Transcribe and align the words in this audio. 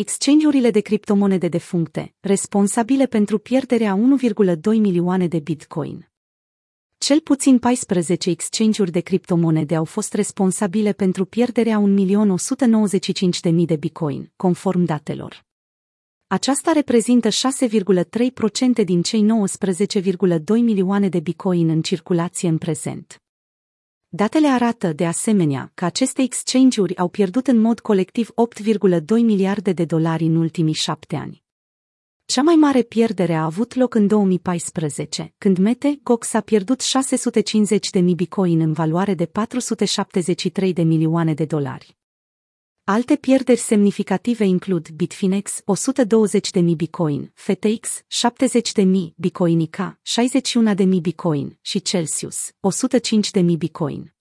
exchange-urile 0.00 0.70
de 0.70 0.80
criptomonede 0.80 1.48
defuncte, 1.48 2.14
responsabile 2.20 3.06
pentru 3.06 3.38
pierderea 3.38 3.98
1,2 4.22 4.60
milioane 4.62 5.26
de 5.26 5.38
bitcoin. 5.38 6.08
Cel 6.98 7.20
puțin 7.20 7.58
14 7.58 8.30
exchange-uri 8.30 8.90
de 8.90 9.00
criptomonede 9.00 9.74
au 9.74 9.84
fost 9.84 10.14
responsabile 10.14 10.92
pentru 10.92 11.24
pierderea 11.24 11.82
1.195.000 13.42 13.64
de 13.64 13.76
bitcoin, 13.76 14.32
conform 14.36 14.84
datelor. 14.84 15.44
Aceasta 16.26 16.72
reprezintă 16.72 17.28
6,3% 17.28 18.84
din 18.84 19.02
cei 19.02 19.22
19,2 19.22 19.28
milioane 20.46 21.08
de 21.08 21.20
bitcoin 21.20 21.68
în 21.68 21.82
circulație 21.82 22.48
în 22.48 22.58
prezent. 22.58 23.22
Datele 24.10 24.46
arată, 24.46 24.92
de 24.92 25.06
asemenea, 25.06 25.70
că 25.74 25.84
aceste 25.84 26.22
exchange-uri 26.22 26.96
au 26.96 27.08
pierdut 27.08 27.46
în 27.46 27.60
mod 27.60 27.80
colectiv 27.80 28.30
8,2 28.62 29.02
miliarde 29.08 29.72
de 29.72 29.84
dolari 29.84 30.24
în 30.24 30.36
ultimii 30.36 30.72
șapte 30.74 31.16
ani. 31.16 31.42
Cea 32.24 32.42
mai 32.42 32.54
mare 32.54 32.82
pierdere 32.82 33.34
a 33.34 33.44
avut 33.44 33.74
loc 33.74 33.94
în 33.94 34.06
2014, 34.06 35.34
când 35.38 35.58
Mete 35.58 36.00
Gox 36.02 36.34
a 36.34 36.40
pierdut 36.40 36.80
650 36.80 37.90
de 37.90 38.00
mii 38.00 38.14
bitcoin 38.14 38.60
în 38.60 38.72
valoare 38.72 39.14
de 39.14 39.26
473 39.26 40.72
de 40.72 40.82
milioane 40.82 41.34
de 41.34 41.44
dolari. 41.44 41.97
Alte 42.90 43.16
pierderi 43.16 43.58
semnificative 43.58 44.44
includ 44.44 44.88
Bitfinex 44.88 45.60
120.000 45.60 46.62
Bitcoin, 46.76 47.32
FTX 47.34 48.04
70.000 48.78 48.84
Bitcoinica 49.16 50.00
61.000 50.76 50.86
Bitcoin 51.00 51.58
și 51.60 51.82
Celsius 51.82 52.50
105.000 53.40 53.42
Bitcoin. 53.58 54.14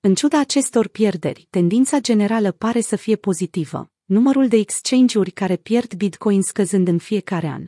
În 0.00 0.14
ciuda 0.14 0.40
acestor 0.40 0.88
pierderi, 0.88 1.46
tendința 1.50 2.00
generală 2.00 2.52
pare 2.52 2.80
să 2.80 2.96
fie 2.96 3.16
pozitivă, 3.16 3.90
numărul 4.04 4.48
de 4.48 4.56
exchange-uri 4.56 5.30
care 5.30 5.56
pierd 5.56 5.94
Bitcoin 5.94 6.42
scăzând 6.42 6.88
în 6.88 6.98
fiecare 6.98 7.46
an. 7.46 7.64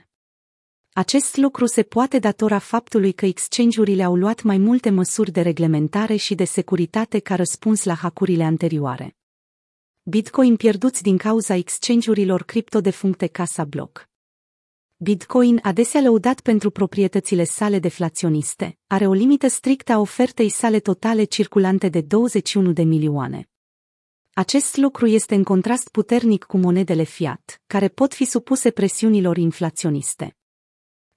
Acest 0.92 1.36
lucru 1.36 1.66
se 1.66 1.82
poate 1.82 2.18
datora 2.18 2.58
faptului 2.58 3.12
că 3.12 3.26
exchange-urile 3.26 4.02
au 4.02 4.16
luat 4.16 4.42
mai 4.42 4.58
multe 4.58 4.90
măsuri 4.90 5.30
de 5.30 5.40
reglementare 5.40 6.16
și 6.16 6.34
de 6.34 6.44
securitate 6.44 7.18
ca 7.18 7.34
răspuns 7.34 7.84
la 7.84 7.94
hacurile 7.94 8.44
anterioare. 8.44 9.16
Bitcoin 10.06 10.56
pierduți 10.56 11.02
din 11.02 11.16
cauza 11.16 11.54
exchange-urilor 11.54 12.42
cripto 12.42 12.80
defuncte 12.80 13.26
Casa 13.26 13.64
Block. 13.64 14.08
Bitcoin, 14.96 15.58
adesea 15.62 16.00
lăudat 16.00 16.40
pentru 16.40 16.70
proprietățile 16.70 17.44
sale 17.44 17.78
deflaționiste, 17.78 18.78
are 18.86 19.06
o 19.06 19.12
limită 19.12 19.48
strictă 19.48 19.92
a 19.92 19.98
ofertei 19.98 20.48
sale 20.48 20.80
totale 20.80 21.24
circulante 21.24 21.88
de 21.88 22.00
21 22.00 22.72
de 22.72 22.82
milioane. 22.82 23.48
Acest 24.32 24.76
lucru 24.76 25.06
este 25.06 25.34
în 25.34 25.42
contrast 25.42 25.88
puternic 25.88 26.44
cu 26.44 26.56
monedele 26.56 27.02
fiat, 27.02 27.62
care 27.66 27.88
pot 27.88 28.14
fi 28.14 28.24
supuse 28.24 28.70
presiunilor 28.70 29.36
inflaționiste. 29.36 30.36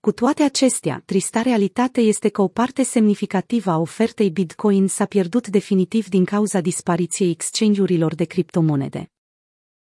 Cu 0.07 0.13
toate 0.13 0.43
acestea, 0.43 1.01
trista 1.05 1.41
realitate 1.41 2.01
este 2.01 2.29
că 2.29 2.41
o 2.41 2.47
parte 2.47 2.83
semnificativă 2.83 3.71
a 3.71 3.77
ofertei 3.77 4.29
Bitcoin 4.29 4.87
s-a 4.87 5.05
pierdut 5.05 5.47
definitiv 5.47 6.07
din 6.07 6.25
cauza 6.25 6.61
dispariției 6.61 7.29
exchange-urilor 7.29 8.15
de 8.15 8.23
criptomonede. 8.23 9.11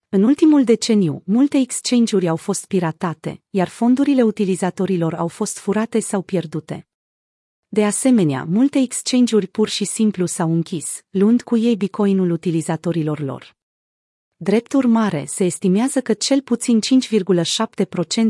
În 0.09 0.23
ultimul 0.23 0.63
deceniu, 0.63 1.21
multe 1.25 1.57
exchange-uri 1.57 2.27
au 2.27 2.35
fost 2.35 2.65
piratate, 2.65 3.41
iar 3.49 3.67
fondurile 3.67 4.21
utilizatorilor 4.21 5.13
au 5.13 5.27
fost 5.27 5.57
furate 5.57 5.99
sau 5.99 6.21
pierdute. 6.21 6.87
De 7.67 7.85
asemenea, 7.85 8.43
multe 8.43 8.79
exchange-uri 8.79 9.47
pur 9.47 9.67
și 9.67 9.85
simplu 9.85 10.25
s-au 10.25 10.53
închis, 10.53 11.01
luând 11.09 11.41
cu 11.41 11.57
ei 11.57 11.75
bitcoinul 11.75 12.29
utilizatorilor 12.31 13.19
lor. 13.19 13.56
Drept 14.39 14.73
urmare, 14.73 15.25
se 15.27 15.43
estimează 15.43 16.01
că 16.01 16.13
cel 16.13 16.41
puțin 16.41 16.79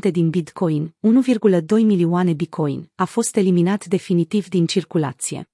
5,7% 0.06 0.12
din 0.12 0.30
Bitcoin, 0.30 0.96
1,2 1.00 1.66
milioane 1.70 2.34
Bitcoin, 2.34 2.92
a 2.96 3.06
fost 3.06 3.36
eliminat 3.36 3.86
definitiv 3.86 4.48
din 4.48 4.66
circulație. 4.66 5.50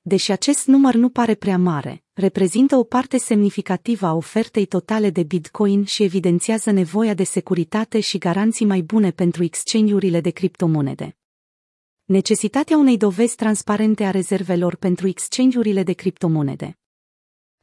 Deși 0.00 0.30
acest 0.30 0.66
număr 0.66 0.94
nu 0.94 1.08
pare 1.08 1.34
prea 1.34 1.58
mare, 1.58 2.04
reprezintă 2.12 2.76
o 2.76 2.84
parte 2.84 3.18
semnificativă 3.18 4.06
a 4.06 4.14
ofertei 4.14 4.66
totale 4.66 5.10
de 5.10 5.22
Bitcoin 5.22 5.84
și 5.84 6.02
evidențiază 6.02 6.70
nevoia 6.70 7.14
de 7.14 7.24
securitate 7.24 8.00
și 8.00 8.18
garanții 8.18 8.66
mai 8.66 8.82
bune 8.82 9.10
pentru 9.10 9.42
exchange-urile 9.42 10.20
de 10.20 10.30
criptomonede. 10.30 11.16
Necesitatea 12.04 12.76
unei 12.76 12.96
dovezi 12.96 13.36
transparente 13.36 14.04
a 14.04 14.10
rezervelor 14.10 14.74
pentru 14.74 15.08
exchange-urile 15.08 15.82
de 15.82 15.92
criptomonede. 15.92 16.77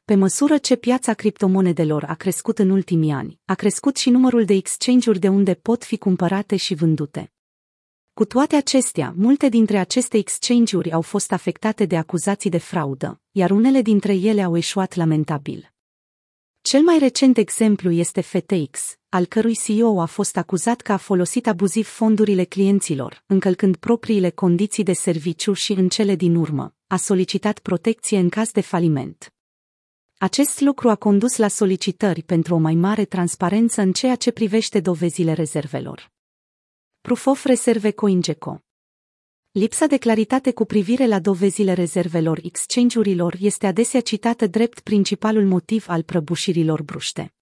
Pe 0.05 0.15
măsură 0.15 0.57
ce 0.57 0.75
piața 0.75 1.13
criptomonedelor 1.13 2.03
a 2.03 2.13
crescut 2.13 2.59
în 2.59 2.69
ultimii 2.69 3.11
ani, 3.11 3.39
a 3.45 3.53
crescut 3.53 3.97
și 3.97 4.09
numărul 4.09 4.45
de 4.45 4.53
exchange-uri 4.53 5.19
de 5.19 5.27
unde 5.27 5.53
pot 5.53 5.83
fi 5.83 5.97
cumpărate 5.97 6.55
și 6.55 6.73
vândute. 6.73 7.33
Cu 8.13 8.25
toate 8.25 8.55
acestea, 8.55 9.13
multe 9.17 9.49
dintre 9.49 9.77
aceste 9.77 10.17
exchange-uri 10.17 10.91
au 10.91 11.01
fost 11.01 11.31
afectate 11.31 11.85
de 11.85 11.97
acuzații 11.97 12.49
de 12.49 12.57
fraudă, 12.57 13.21
iar 13.31 13.51
unele 13.51 13.81
dintre 13.81 14.13
ele 14.13 14.41
au 14.41 14.57
eșuat 14.57 14.95
lamentabil. 14.95 15.73
Cel 16.61 16.81
mai 16.81 16.97
recent 16.99 17.37
exemplu 17.37 17.91
este 17.91 18.21
FTX, 18.21 18.97
al 19.09 19.25
cărui 19.25 19.55
CEO 19.55 20.01
a 20.01 20.05
fost 20.05 20.37
acuzat 20.37 20.81
că 20.81 20.91
a 20.91 20.97
folosit 20.97 21.47
abuziv 21.47 21.87
fondurile 21.87 22.43
clienților, 22.43 23.23
încălcând 23.25 23.75
propriile 23.75 24.29
condiții 24.29 24.83
de 24.83 24.93
serviciu 24.93 25.53
și 25.53 25.71
în 25.71 25.89
cele 25.89 26.15
din 26.15 26.35
urmă, 26.35 26.75
a 26.87 26.95
solicitat 26.95 27.59
protecție 27.59 28.17
în 28.17 28.29
caz 28.29 28.51
de 28.51 28.61
faliment. 28.61 29.34
Acest 30.25 30.59
lucru 30.59 30.89
a 30.89 30.95
condus 30.95 31.37
la 31.37 31.47
solicitări 31.47 32.23
pentru 32.23 32.55
o 32.55 32.57
mai 32.57 32.75
mare 32.75 33.05
transparență 33.05 33.81
în 33.81 33.91
ceea 33.91 34.15
ce 34.15 34.31
privește 34.31 34.79
dovezile 34.79 35.33
rezervelor. 35.33 36.11
Proof 37.01 37.25
of 37.25 37.45
Reserve 37.45 37.91
CoinGecko 37.91 38.63
Lipsa 39.51 39.85
de 39.85 39.97
claritate 39.97 40.51
cu 40.51 40.65
privire 40.65 41.05
la 41.05 41.19
dovezile 41.19 41.73
rezervelor 41.73 42.39
exchange-urilor 42.43 43.35
este 43.39 43.67
adesea 43.67 44.01
citată 44.01 44.47
drept 44.47 44.79
principalul 44.79 45.45
motiv 45.45 45.85
al 45.87 46.03
prăbușirilor 46.03 46.83
bruște. 46.83 47.33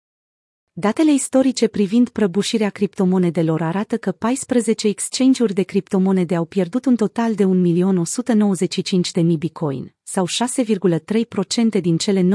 Datele 0.72 1.14
istorice 1.14 1.68
privind 1.68 2.10
prăbușirea 2.10 2.70
criptomonedelor 2.70 3.62
arată 3.62 3.98
că 3.98 4.12
14 4.12 4.88
exchange-uri 4.88 5.54
de 5.54 5.64
criptomonede 5.64 6.36
au 6.36 6.46
pierdut 6.46 6.86
un 6.86 6.96
total 6.96 7.36
de 7.36 7.44
1.195.000 7.44 9.24
bitcoin, 9.38 9.96
sau 10.14 10.28
6,3% 10.28 11.82
din 11.82 11.98
cele 11.98 12.22
19,2 12.22 12.28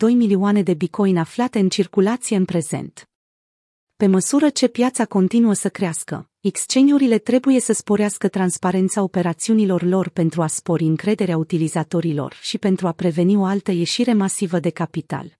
milioane 0.00 0.62
de 0.62 0.74
bitcoin 0.74 1.16
aflate 1.16 1.58
în 1.58 1.68
circulație 1.68 2.36
în 2.36 2.44
prezent. 2.44 3.08
Pe 3.96 4.06
măsură 4.06 4.48
ce 4.48 4.68
piața 4.68 5.04
continuă 5.04 5.52
să 5.52 5.68
crească, 5.68 6.30
exchange-urile 6.40 7.18
trebuie 7.18 7.60
să 7.60 7.72
sporească 7.72 8.28
transparența 8.28 9.02
operațiunilor 9.02 9.82
lor 9.82 10.08
pentru 10.08 10.42
a 10.42 10.46
spori 10.46 10.84
încrederea 10.84 11.36
utilizatorilor 11.36 12.38
și 12.40 12.58
pentru 12.58 12.86
a 12.86 12.92
preveni 12.92 13.36
o 13.36 13.44
altă 13.44 13.70
ieșire 13.70 14.12
masivă 14.12 14.58
de 14.58 14.70
capital. 14.70 15.38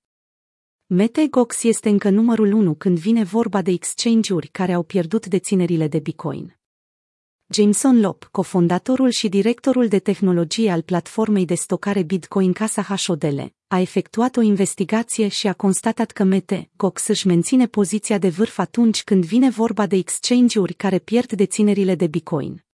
MeteGox 0.87 1.63
este 1.63 1.89
încă 1.89 2.11
numărul 2.11 2.53
1 2.53 2.75
când 2.75 2.99
vine 2.99 3.25
vorba 3.25 3.63
de 3.63 3.71
exchange-uri 3.71 4.47
care 4.47 4.73
au 4.73 4.83
pierdut 4.83 5.27
deținerile 5.27 5.89
de 5.89 5.99
Bitcoin. 5.99 6.62
Jameson 7.53 8.01
Lop, 8.01 8.29
cofondatorul 8.31 9.11
și 9.11 9.29
directorul 9.29 9.89
de 9.89 9.99
tehnologie 9.99 10.71
al 10.71 10.83
platformei 10.83 11.45
de 11.45 11.55
stocare 11.55 12.03
Bitcoin 12.03 12.53
Casa 12.53 12.83
HODL, 13.07 13.41
a 13.67 13.81
efectuat 13.81 14.37
o 14.37 14.41
investigație 14.41 15.29
și 15.29 15.47
a 15.47 15.53
constatat 15.53 16.11
că 16.11 16.25
MeteGox 16.25 17.07
își 17.07 17.27
menține 17.27 17.67
poziția 17.67 18.19
de 18.19 18.29
vârf 18.29 18.59
atunci 18.59 19.05
când 19.05 19.25
vine 19.25 19.51
vorba 19.51 19.87
de 19.87 19.97
exchange-uri 19.97 20.75
care 20.75 20.99
pierd 20.99 21.33
deținerile 21.33 21.95
de 21.95 22.07
Bitcoin. 22.07 22.65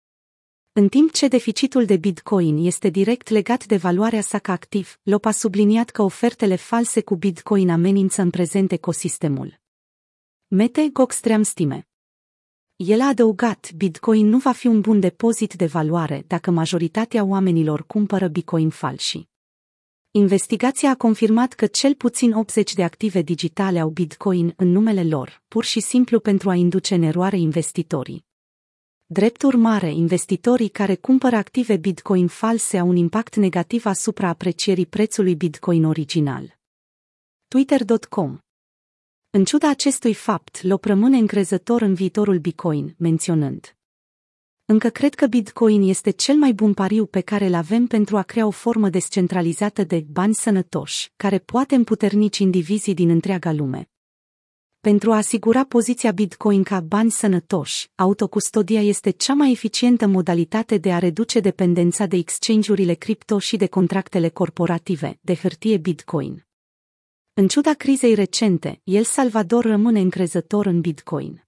În 0.72 0.88
timp 0.88 1.12
ce 1.12 1.28
deficitul 1.28 1.84
de 1.84 1.96
Bitcoin 1.96 2.66
este 2.66 2.88
direct 2.88 3.28
legat 3.28 3.66
de 3.66 3.76
valoarea 3.76 4.20
sa 4.20 4.38
ca 4.38 4.52
activ, 4.52 4.98
Lop 5.02 5.24
a 5.24 5.30
subliniat 5.30 5.90
că 5.90 6.02
ofertele 6.02 6.56
false 6.56 7.00
cu 7.00 7.16
Bitcoin 7.16 7.70
amenință 7.70 8.22
în 8.22 8.30
prezent 8.30 8.72
ecosistemul. 8.72 9.60
Mete 10.46 10.88
Goxtream 10.92 11.42
stime. 11.42 11.88
El 12.84 13.00
a 13.00 13.06
adăugat, 13.06 13.72
Bitcoin 13.76 14.26
nu 14.26 14.38
va 14.38 14.52
fi 14.52 14.66
un 14.66 14.80
bun 14.80 15.00
depozit 15.00 15.54
de 15.54 15.66
valoare 15.66 16.24
dacă 16.26 16.50
majoritatea 16.50 17.24
oamenilor 17.24 17.86
cumpără 17.86 18.28
Bitcoin 18.28 18.70
falși. 18.70 19.28
Investigația 20.10 20.90
a 20.90 20.96
confirmat 20.96 21.52
că 21.52 21.66
cel 21.66 21.94
puțin 21.94 22.32
80 22.32 22.74
de 22.74 22.84
active 22.84 23.22
digitale 23.22 23.78
au 23.78 23.88
Bitcoin 23.88 24.52
în 24.56 24.68
numele 24.68 25.04
lor, 25.04 25.42
pur 25.48 25.64
și 25.64 25.80
simplu 25.80 26.20
pentru 26.20 26.50
a 26.50 26.54
induce 26.54 26.94
în 26.94 27.02
eroare 27.02 27.38
investitorii. 27.38 28.24
Drept 29.06 29.42
urmare, 29.42 29.92
investitorii 29.92 30.68
care 30.68 30.94
cumpără 30.94 31.36
active 31.36 31.76
Bitcoin 31.76 32.26
false 32.26 32.78
au 32.78 32.88
un 32.88 32.96
impact 32.96 33.36
negativ 33.36 33.86
asupra 33.86 34.28
aprecierii 34.28 34.86
prețului 34.86 35.34
Bitcoin 35.34 35.84
original. 35.84 36.58
Twitter.com 37.48 38.38
În 39.30 39.44
ciuda 39.44 39.68
acestui 39.68 40.14
fapt, 40.14 40.62
Lop 40.62 40.84
rămâne 40.84 41.16
încrezător 41.16 41.82
în 41.82 41.94
viitorul 41.94 42.38
Bitcoin, 42.38 42.94
menționând 42.98 43.72
încă 44.70 44.88
cred 44.88 45.14
că 45.14 45.26
Bitcoin 45.26 45.82
este 45.82 46.10
cel 46.10 46.36
mai 46.36 46.52
bun 46.52 46.74
pariu 46.74 47.06
pe 47.06 47.20
care 47.20 47.46
îl 47.46 47.54
avem 47.54 47.86
pentru 47.86 48.16
a 48.16 48.22
crea 48.22 48.46
o 48.46 48.50
formă 48.50 48.88
descentralizată 48.88 49.84
de 49.84 50.06
bani 50.10 50.34
sănătoși, 50.34 51.12
care 51.16 51.38
poate 51.38 51.74
împuternici 51.74 52.38
indivizii 52.38 52.94
din 52.94 53.08
întreaga 53.08 53.52
lume. 53.52 53.90
Pentru 54.80 55.12
a 55.12 55.16
asigura 55.16 55.64
poziția 55.64 56.12
Bitcoin 56.12 56.62
ca 56.62 56.80
bani 56.80 57.10
sănătoși, 57.10 57.90
autocustodia 57.94 58.82
este 58.82 59.10
cea 59.10 59.34
mai 59.34 59.50
eficientă 59.50 60.06
modalitate 60.06 60.78
de 60.78 60.92
a 60.92 60.98
reduce 60.98 61.40
dependența 61.40 62.06
de 62.06 62.16
exchange-urile 62.16 62.94
cripto 62.94 63.38
și 63.38 63.56
de 63.56 63.66
contractele 63.66 64.28
corporative 64.28 65.18
de 65.20 65.34
hârtie 65.34 65.76
Bitcoin. 65.76 66.47
În 67.40 67.48
ciuda 67.48 67.74
crizei 67.74 68.14
recente, 68.14 68.80
El 68.84 69.04
Salvador 69.04 69.64
rămâne 69.64 70.00
încrezător 70.00 70.66
în 70.66 70.80
Bitcoin. 70.80 71.46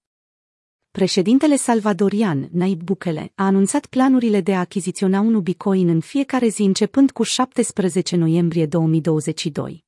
Președintele 0.91 1.55
salvadorian, 1.55 2.49
Naib 2.51 2.81
Bukele, 2.81 3.31
a 3.35 3.45
anunțat 3.45 3.85
planurile 3.85 4.41
de 4.41 4.53
a 4.53 4.59
achiziționa 4.59 5.19
un 5.19 5.41
Bitcoin 5.41 5.87
în 5.87 5.99
fiecare 5.99 6.47
zi 6.47 6.61
începând 6.61 7.11
cu 7.11 7.23
17 7.23 8.15
noiembrie 8.15 8.65
2022. 8.65 9.85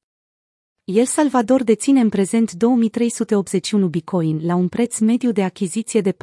El 0.83 1.05
Salvador 1.05 1.63
deține 1.63 1.99
în 1.99 2.09
prezent 2.09 2.51
2381 2.51 3.87
Bitcoin 3.87 4.45
la 4.45 4.55
un 4.55 4.67
preț 4.67 4.99
mediu 4.99 5.31
de 5.31 5.43
achiziție 5.43 6.01
de 6.01 6.11
43.357 6.11 6.17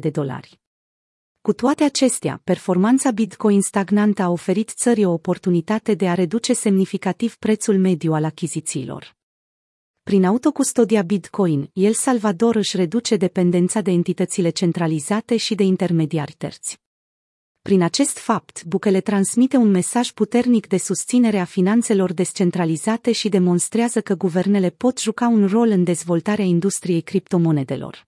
de 0.00 0.10
dolari. 0.10 0.67
Cu 1.40 1.52
toate 1.52 1.84
acestea, 1.84 2.40
performanța 2.44 3.10
Bitcoin 3.10 3.60
stagnantă 3.60 4.22
a 4.22 4.30
oferit 4.30 4.70
țării 4.70 5.04
o 5.04 5.12
oportunitate 5.12 5.94
de 5.94 6.08
a 6.08 6.14
reduce 6.14 6.52
semnificativ 6.52 7.36
prețul 7.36 7.78
mediu 7.78 8.12
al 8.12 8.24
achizițiilor. 8.24 9.16
Prin 10.02 10.24
autocustodia 10.24 11.02
Bitcoin, 11.02 11.70
El 11.72 11.92
Salvador 11.92 12.56
își 12.56 12.76
reduce 12.76 13.16
dependența 13.16 13.80
de 13.80 13.90
entitățile 13.90 14.50
centralizate 14.50 15.36
și 15.36 15.54
de 15.54 15.62
intermediari 15.62 16.34
terți. 16.38 16.80
Prin 17.62 17.82
acest 17.82 18.18
fapt, 18.18 18.64
Bukele 18.64 19.00
transmite 19.00 19.56
un 19.56 19.70
mesaj 19.70 20.10
puternic 20.10 20.66
de 20.66 20.76
susținere 20.76 21.38
a 21.38 21.44
finanțelor 21.44 22.12
descentralizate 22.12 23.12
și 23.12 23.28
demonstrează 23.28 24.00
că 24.00 24.14
guvernele 24.14 24.70
pot 24.70 25.00
juca 25.00 25.28
un 25.28 25.46
rol 25.46 25.68
în 25.68 25.84
dezvoltarea 25.84 26.44
industriei 26.44 27.00
criptomonedelor. 27.00 28.07